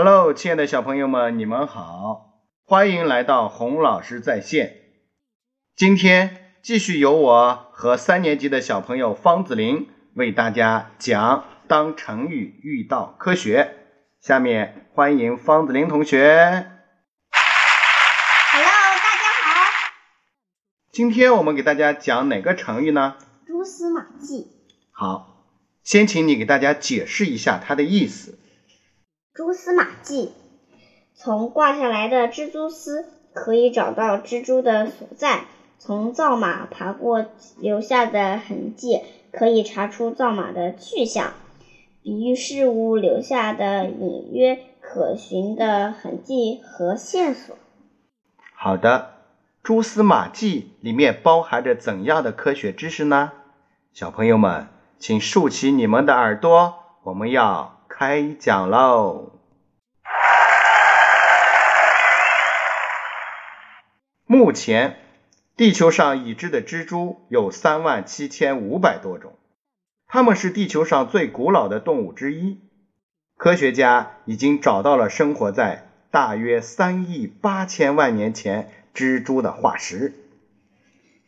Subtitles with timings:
[0.00, 4.76] Hello，亲爱的小朋友们，你们好，欢迎来到洪老师在线。
[5.74, 13.74] 今天继续由我和三年级的小朋友方子林为大家讲“当成语遇到科学”。
[14.22, 16.20] 下面欢迎方子林同学。
[18.52, 19.66] Hello，大家好。
[20.92, 23.16] 今天我们给大家讲哪个成语呢？
[23.44, 24.46] 蛛丝马迹。
[24.92, 25.44] 好，
[25.82, 28.38] 先请你给大家解释一下它的意思。
[29.38, 30.32] 蛛丝马迹，
[31.14, 35.44] 从挂下来的蜘蛛丝可以找到蜘蛛的所在；
[35.78, 37.24] 从造马爬过
[37.56, 41.34] 留下的痕迹，可以查出造马的去向。
[42.02, 47.56] 比喻事物留下的隐约可寻的痕迹和线索。
[48.56, 49.10] 好的，
[49.62, 53.30] 蛛丝马迹里面包含着怎样的科学知识呢？
[53.92, 54.66] 小朋友们，
[54.98, 59.32] 请竖起你们的耳朵，我们要开讲喽！
[64.24, 64.94] 目前，
[65.56, 69.32] 地球上已知的蜘蛛有三万七千五百多种，
[70.06, 72.60] 它们是地球上最古老的动物之一。
[73.36, 80.14] 科学家已经找到了生活在大约三亿八千万年前蜘蛛的化石。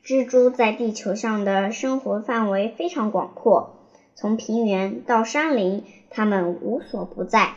[0.05, 3.80] 蜘蛛在地球上的生活范围非常广阔，
[4.21, 7.55] 从平原到山林，它们无所不在。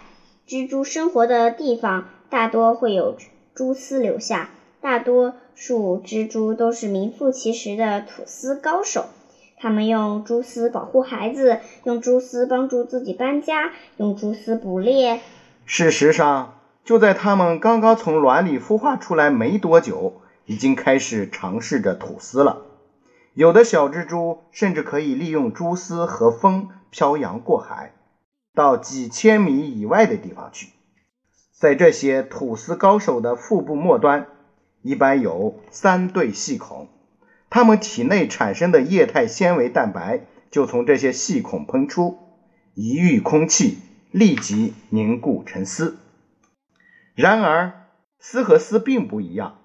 [0.48, 3.18] 蜘蛛生活的地方大多会有
[3.54, 9.08] 蛛丝留下，大多数蜘蛛都是名副其实的吐丝高手。
[9.58, 15.20] 它们用蛛丝保护孩子，用蛛丝帮助自己搬家，用蛛丝捕猎。
[15.66, 22.62] 事实上，就在它们刚刚从卵里孵化出来没多久，已经开始尝试着吐丝了。
[23.34, 27.94] 有的小蜘蛛甚至可以利用蛛丝和风漂洋过海，
[28.54, 30.70] 到几千米以外的地方去。
[31.52, 34.28] 在这些吐丝高手的腹部末端，
[34.84, 36.90] 一般有三对细孔。
[37.50, 42.20] 它们体内产生的液态纤维蛋白就从这些细孔喷出，
[42.76, 43.80] 一遇空气，
[44.12, 45.98] 立即凝固成丝。
[47.16, 47.88] 然而，
[48.20, 49.58] 丝和丝并不一样，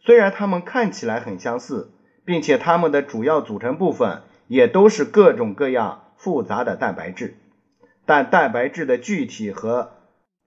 [0.00, 1.93] 虽然它们看起来很相似，
[2.24, 7.36] 并且它们的主要组成部分也都是各种各样复杂的蛋白质，
[8.06, 9.92] 但蛋白质的具体和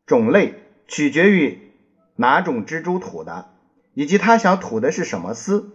[0.05, 0.55] 种类
[0.87, 1.71] 取决于
[2.15, 3.49] 哪种蜘蛛吐的，
[3.93, 5.71] 以及它想吐的是什么丝。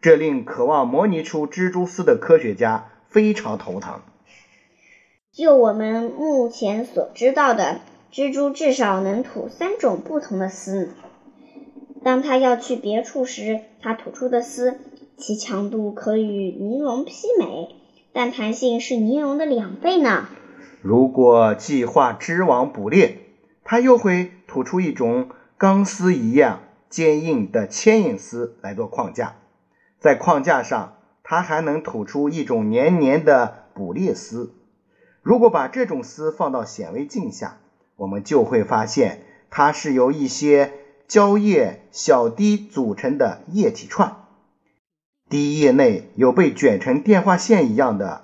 [0.00, 4.00] 这令渴望模拟出蜘蛛丝的科学家非常头疼。
[5.32, 7.80] 就我们目前所知道的，
[8.12, 10.90] 蜘蛛至少能吐三种不同的丝。
[12.04, 14.76] 当它要去别处时，它吐出的丝，
[15.22, 17.76] 其强度可与尼龙媲美，
[18.12, 20.26] 但弹性是尼龙的两倍呢。
[20.80, 23.18] 如果计划织网捕猎，
[23.62, 29.36] 它又会吐出一种钢丝一样坚硬的牵引丝来做框架。
[30.00, 34.52] 在框架上，它还能吐出一种黏黏的捕猎丝。
[35.22, 37.58] 如果把这种丝放到显微镜下，
[37.94, 40.72] 我们就会发现它是由一些
[41.06, 44.16] 胶液小滴组成的液体串。
[45.32, 48.20] 第一页内有被卷成电话线一样的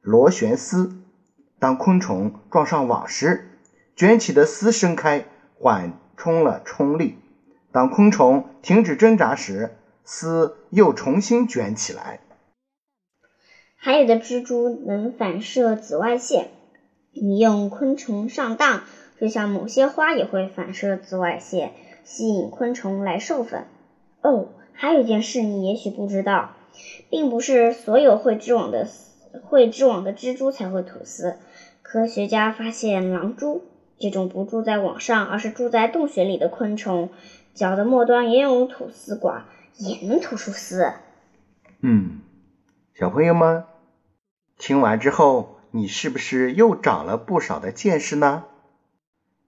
[0.00, 0.90] 螺旋丝。
[1.60, 3.48] 当昆虫撞上网时，
[3.94, 7.14] 卷起的丝伸开，缓冲了冲力。
[7.70, 12.18] 当昆虫停止挣扎时，丝又重新卷起来。
[13.76, 16.50] 还有的蜘蛛能反射紫外线，
[17.12, 18.82] 利用昆虫上当，
[19.20, 23.66] 就像某些花也会反射紫外线，吸引昆虫来授粉。
[24.22, 26.52] 哦，还有一件事你也许不知道，
[27.10, 28.88] 并不是所有会织网的
[29.44, 31.38] 会织网的蜘蛛才会吐丝。
[31.82, 33.64] 科学家发现，狼蛛
[33.98, 37.10] 这种不住在网上，而是住在洞穴里的昆虫，
[37.54, 39.44] 脚的末端也有吐丝管。
[39.78, 40.92] 也能吐出丝。
[41.80, 42.20] 嗯，
[42.94, 43.64] 小朋友们，
[44.58, 48.44] 听完之后，你是不是又长了不少的见识呢？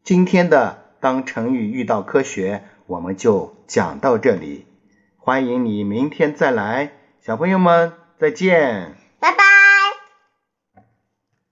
[0.03, 4.65] 今天的当成语遇到科学，我们就讲到这里。
[5.27, 9.04] 欢迎你明天再来，小朋友们再见。